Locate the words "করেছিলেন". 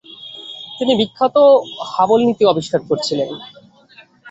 2.89-3.29